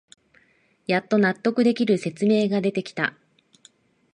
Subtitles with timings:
[0.87, 3.15] やっと納得できる説明が出てきた